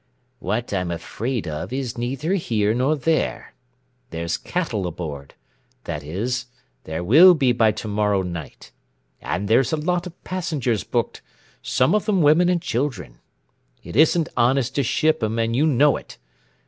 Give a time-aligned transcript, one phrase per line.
[0.39, 3.53] "What I'm afraid of is neither here nor there.
[4.09, 5.35] There's cattle aboard
[5.83, 6.47] that is,
[6.85, 8.71] there will be by to morrow night;
[9.21, 11.21] and there's a lot of passengers booked,
[11.61, 13.19] some of 'em women and children.
[13.83, 16.17] It isn't honest to ship 'em and you know it!